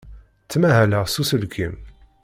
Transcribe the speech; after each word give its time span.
Ttmahaleɣ 0.43 1.03
s 1.07 1.15
uselkim. 1.21 1.75